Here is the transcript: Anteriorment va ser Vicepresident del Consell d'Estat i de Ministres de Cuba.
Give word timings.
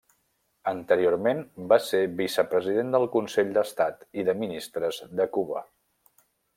Anteriorment 0.69 1.43
va 1.73 1.77
ser 1.89 1.99
Vicepresident 2.23 2.91
del 2.97 3.07
Consell 3.19 3.55
d'Estat 3.59 4.05
i 4.23 4.27
de 4.31 4.39
Ministres 4.43 5.03
de 5.21 5.33
Cuba. 5.39 5.67